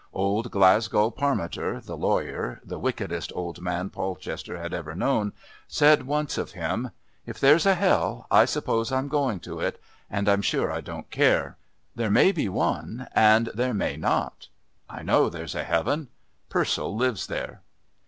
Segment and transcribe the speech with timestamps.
[0.13, 5.31] Old Glasgow Parmiter, the lawyer, the wickedest old man Polchester had ever known,
[5.67, 6.89] said once of him,
[7.27, 9.79] "If there's a hell, I suppose I'm going to it,
[10.09, 11.55] and I'm sure I don't care.
[11.95, 14.47] There may be one and there may not.
[14.89, 16.07] I know there's a heaven.
[16.49, 17.61] Purcell lives there."